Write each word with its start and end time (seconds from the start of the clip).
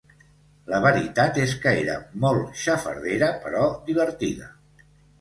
La 0.71 0.79
veritat 0.85 1.37
és 1.43 1.53
que 1.67 1.75
era 1.83 1.99
molt 2.25 2.59
xafardera 2.65 3.31
però 3.47 3.71
divertida. 3.95 4.55